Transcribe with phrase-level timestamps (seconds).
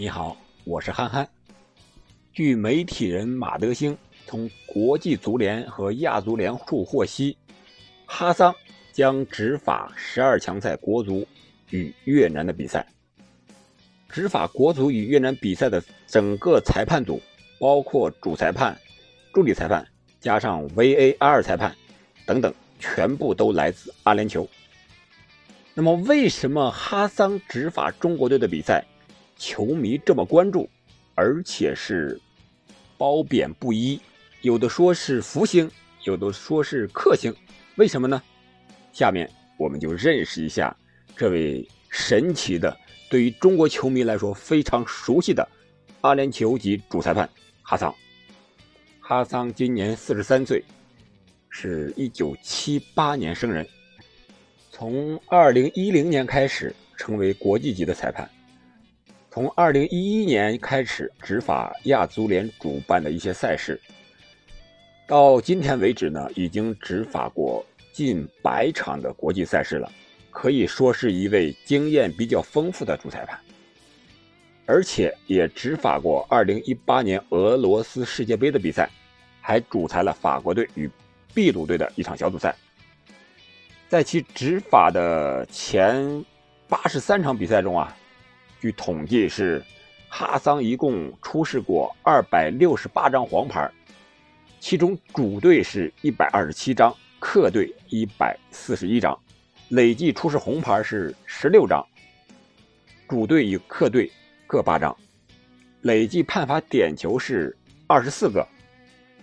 [0.00, 1.28] 你好，我是憨憨。
[2.32, 3.94] 据媒体人马德兴
[4.26, 7.36] 从国际足联和亚足联处获悉，
[8.06, 8.54] 哈桑
[8.92, 11.28] 将执法十二强赛国足
[11.68, 12.86] 与越南的比赛。
[14.08, 17.20] 执法国足与越南比赛的整个裁判组，
[17.58, 18.74] 包括主裁判、
[19.34, 19.86] 助理裁判，
[20.18, 21.76] 加上 VAR 裁判
[22.24, 24.48] 等等，全部都来自阿联酋。
[25.74, 28.82] 那么，为什么哈桑执法中国队的比赛，
[29.40, 30.68] 球迷这么关注，
[31.14, 32.20] 而且是
[32.98, 33.98] 褒贬不一？
[34.42, 35.68] 有的说是福星，
[36.04, 37.34] 有的说是克星，
[37.76, 38.22] 为什么呢？
[38.92, 40.76] 下面我们就认识一下
[41.16, 42.76] 这位神奇的。
[43.08, 45.48] 对于中国球迷来说非常熟悉的
[46.02, 47.28] 阿联酋籍主裁判
[47.62, 47.94] 哈桑，
[49.00, 50.62] 哈桑今年四十三岁，
[51.48, 53.66] 是一九七八年生人，
[54.70, 58.30] 从二零一零年开始成为国际级的裁判，
[59.32, 63.80] 从二零一一年开始执法亚足联主办的一些赛事，
[65.06, 69.90] 到今天为止呢，已经执法过近百场的国际赛事了。
[70.32, 73.38] 可以说是一位经验比较丰富的主裁判，
[74.66, 78.90] 而且也执法过2018年俄罗斯世界杯的比赛，
[79.40, 80.90] 还主裁了法国队与
[81.34, 82.54] 秘鲁队的一场小组赛。
[83.88, 86.24] 在其执法的前
[86.68, 87.96] 83场比赛中啊，
[88.60, 89.64] 据统计是
[90.08, 93.70] 哈桑一共出示过268张黄牌，
[94.60, 99.18] 其中主队是一百二十七张，客队一百四十一张。
[99.70, 101.86] 累计出示红牌是十六张，
[103.08, 104.10] 主队与客队
[104.46, 104.94] 各八张，
[105.82, 108.46] 累计判罚点球是二十四个，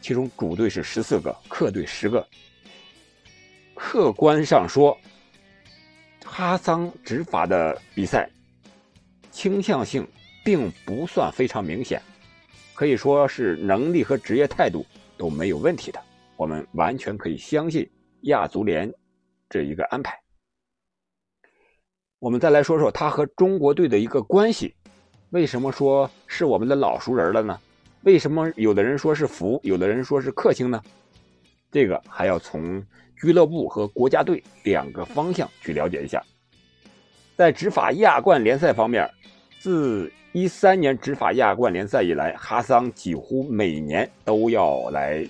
[0.00, 2.26] 其中主队是十四个，客队十个。
[3.74, 4.96] 客观上说，
[6.24, 8.30] 哈桑执法的比赛
[9.36, 10.08] 倾向性
[10.42, 12.00] 并不算非常明显，
[12.72, 14.82] 可以说是能力和职业态度
[15.18, 16.02] 都没有问题的，
[16.38, 17.86] 我们完全可以相信
[18.22, 18.90] 亚足联
[19.50, 20.18] 这一个安排。
[22.18, 24.74] 我们再来说说他和中国队的一个关系，
[25.28, 27.60] 为什么说是我们的老熟人了呢？
[28.04, 30.82] 为什么有的人说是福，有的人说是克星呢？
[31.70, 32.82] 这个还要从
[33.14, 36.24] 俱乐部和国家队两个方向去了解一下。
[37.36, 39.06] 在执法亚冠联赛方面，
[39.58, 45.22] 自一三年执法亚冠联赛以来，哈桑几乎每年都要来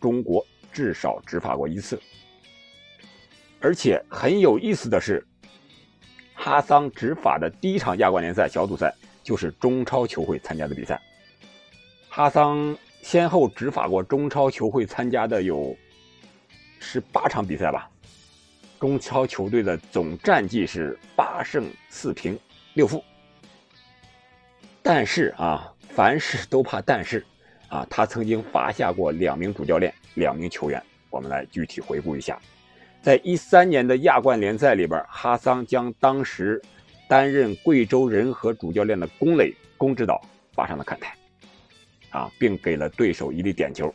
[0.00, 1.96] 中国至少执法过一次，
[3.60, 5.24] 而且很有意思的是。
[6.36, 8.92] 哈桑执法的第一场亚冠联赛小组赛
[9.22, 11.00] 就是中超球会参加的比赛。
[12.08, 15.74] 哈桑先后执法过中超球会参加的有
[16.80, 17.88] 十八场比赛吧。
[18.78, 22.38] 中超球队的总战绩是八胜四平
[22.74, 23.02] 六负。
[24.82, 27.24] 但是啊，凡事都怕但是
[27.68, 30.82] 啊，他曾经罚下过两名主教练、两名球员。
[31.10, 32.38] 我们来具体回顾一下。
[33.00, 36.60] 在一三年的亚冠联赛里边，哈桑将当时
[37.08, 40.20] 担任贵州人和主教练的龚磊龚指导
[40.52, 41.14] 罚上了看台，
[42.10, 43.94] 啊，并给了对手一粒点球，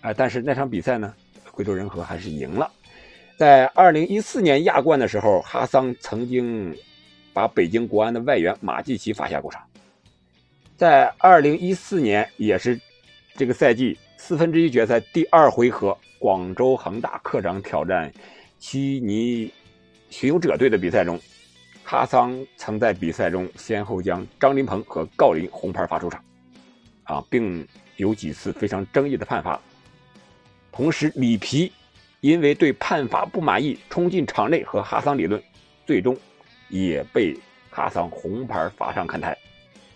[0.00, 1.14] 啊，但是那场比赛呢，
[1.52, 2.70] 贵州人和还是赢了。
[3.36, 6.74] 在二零一四年亚冠的时候，哈桑曾经
[7.32, 9.62] 把北京国安的外援马季奇罚下过场。
[10.76, 12.80] 在二零一四年，也是
[13.34, 15.96] 这个赛季四分之一决赛第二回合。
[16.18, 18.10] 广州恒大客场挑战
[18.58, 19.52] 悉尼
[20.08, 21.20] 巡游者队的比赛中，
[21.84, 26.24] 哈桑曾在比赛中先后将张林鹏和郜林红牌罚出场，
[27.04, 27.64] 啊，并
[27.96, 29.60] 有几次非常争议的判罚。
[30.72, 31.70] 同时，里皮
[32.20, 35.42] 因为对判罚不满意，冲进场内和哈桑理论，
[35.86, 36.16] 最终
[36.68, 37.36] 也被
[37.70, 39.36] 哈桑红牌罚上看台，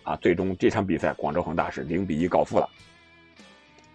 [0.02, 2.68] 啊，最终这场比赛广州恒大是零比一告负了。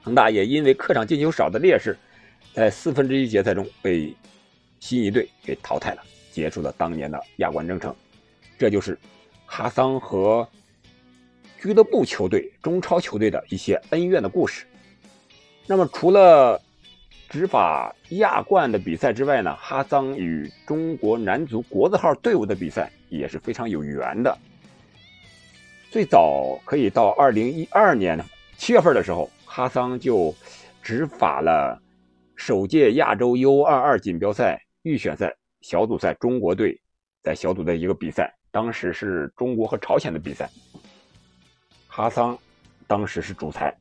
[0.01, 1.97] 恒大也因为客场进球少的劣势。
[2.53, 4.15] 在四分之一决赛中被
[4.79, 6.01] 新一队给淘汰了，
[6.31, 7.93] 结束了当年的亚冠征程。
[8.57, 8.97] 这就是
[9.45, 10.47] 哈桑和
[11.59, 14.65] 俱乐部球队、中超球队的一些恩怨的故事。
[15.67, 16.61] 那么，除了
[17.29, 24.37] 执法亚冠的比赛之外呢，哈桑与中国男足国字号队伍的比赛也是非常有缘的。
[25.91, 28.23] 最早可以到二零一二年
[28.57, 30.33] 七月份的时候，哈桑就
[30.81, 31.81] 执法了。
[32.35, 36.79] 首届亚洲 U22 锦标赛预选赛小组赛，中国队
[37.23, 40.49] 在小组的一个比赛，当时是中国和朝鲜的比赛。
[41.87, 42.37] 哈桑
[42.87, 43.73] 当时是主裁，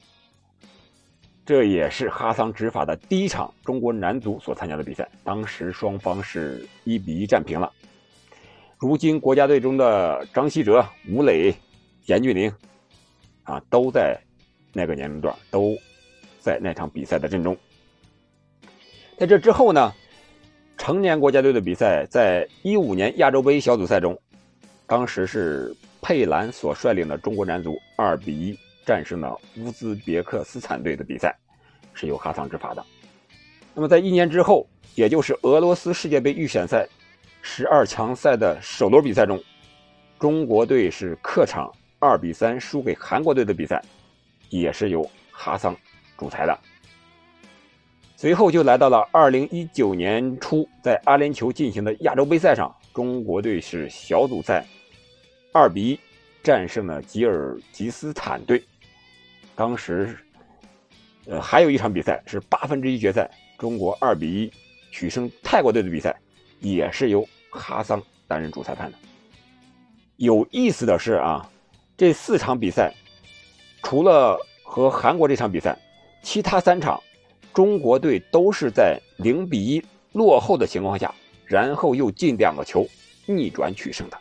[1.47, 7.71] 这也是哈桑执法的第一场中国男足所参加的比赛，当时双方是一比一战平了。
[8.79, 11.55] 如今国家队中的张稀哲、吴磊
[12.07, 12.51] 严俊凌，
[13.43, 14.19] 啊，都在
[14.73, 15.77] 那个年龄段，都
[16.41, 17.55] 在那场比赛的阵中。
[19.19, 19.93] 在这之后呢，
[20.79, 24.19] 成年国家队的比赛，在一五年亚洲杯小组赛中，
[24.87, 31.37] 当时是佩兰所率领的中国男足二比一战胜了乌兹别克斯坦队的比赛，
[31.93, 32.85] 是由哈桑执法的。
[33.75, 36.89] 那么在一年之后，也就是俄罗斯世界杯预选赛
[37.43, 39.43] 十二强赛的首轮比赛中，
[40.19, 43.83] 中国队是客场二比三输给韩国队的比赛，
[44.49, 45.77] 也是由哈桑
[46.17, 46.59] 主裁的。
[48.17, 54.65] 随后就来到了二零一九年初，在阿联酋进行的亚洲杯赛上，中国队是小组赛
[55.53, 56.01] 二比一
[56.43, 58.63] 战胜了吉尔吉斯坦队。
[59.57, 60.17] 当时，
[61.27, 63.31] 呃，还有一场比赛是八分之一决赛。
[63.57, 64.53] 中国二比一
[64.91, 66.15] 取胜泰国队的比赛，
[66.59, 68.99] 也是由哈桑担任主裁判的。
[70.17, 71.49] 有意思的是啊，
[71.97, 72.93] 这四场比赛，
[73.83, 75.79] 除了和韩国这场比赛，
[76.21, 77.01] 其他三场
[77.55, 81.15] 中国队都是在零比一落后的情况下，
[81.47, 82.85] 然后又进两个球，
[83.27, 84.19] 逆转取胜的。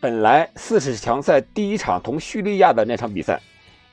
[0.00, 3.40] 本来四十强赛第一场同叙利亚的那场比赛，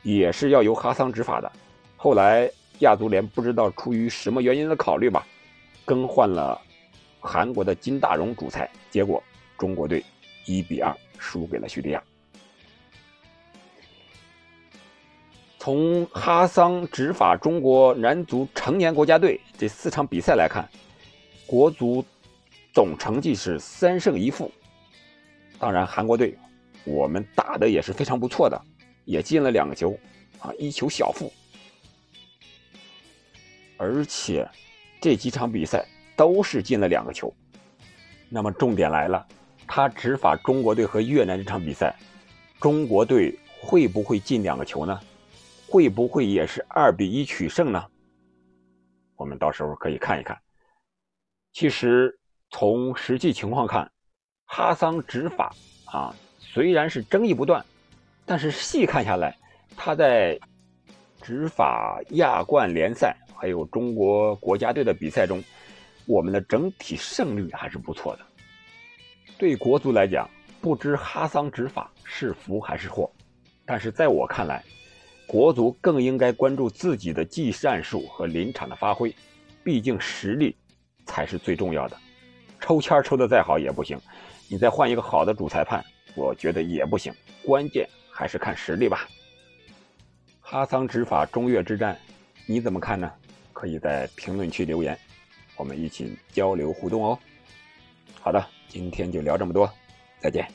[0.03, 1.51] 也是要由哈桑执法的，
[1.97, 2.49] 后来。
[2.79, 5.25] 亚足联不知道出于什么原因的考虑吧，
[5.85, 6.59] 更换了
[7.21, 9.23] 韩国的金大荣主裁，结果
[9.57, 10.03] 中国队
[10.43, 12.03] 一比二输给了叙利亚。
[15.57, 20.67] 从哈桑执法中国男足成年国家队这四场比赛来看，
[21.45, 22.03] 国足
[22.73, 24.51] 总成绩是三胜一负。
[25.57, 26.37] 当然，韩国队
[26.83, 28.61] 我们打的也是非常不错的，
[29.05, 29.97] 也进了两个球，
[30.39, 31.31] 啊，一球小负。
[33.77, 34.47] 而且
[35.01, 35.85] 这几场比赛
[36.15, 37.33] 都是进了两个球，
[38.29, 39.25] 那么重点来了，
[39.67, 41.95] 他执法中国队和越南这场比赛，
[42.59, 44.99] 中国队会不会进两个球呢？
[45.67, 47.83] 会不会也是二比一取胜呢？
[49.15, 50.37] 我们到时候可以看一看。
[51.51, 52.17] 其实
[52.49, 53.91] 从实际情况看，
[54.45, 55.53] 哈桑执法
[55.86, 57.63] 啊，虽然是争议不断，
[58.25, 59.36] 但是细看下来，
[59.75, 60.39] 他在
[61.21, 63.15] 执法亚冠联赛。
[63.38, 65.44] 还有中国国家队的比赛中，
[66.06, 68.25] 我们的整体胜率还是不错的。
[69.38, 70.27] 对国足来讲，
[70.62, 73.12] 不知哈桑执法是福还是祸，
[73.65, 74.63] 但是在我看来，
[75.27, 79.13] 国足更应该关注自己的技战术和临场的发挥，
[79.65, 80.56] 毕竟实力
[81.06, 81.98] 才是最重要的。
[82.62, 84.00] 抽签抽的再好也不行，
[84.55, 85.83] 你再换一个好的主裁判，
[86.15, 87.13] 我觉得也不行。
[87.43, 89.05] 关键还是看实力吧。
[90.39, 91.99] 哈桑执法中越之战，
[92.45, 93.11] 你怎么看呢？
[93.51, 94.97] 可以在评论区留言，
[95.57, 97.19] 我们一起交流互动哦。
[98.21, 99.69] 好的，今天就聊这么多，
[100.21, 100.47] 再见。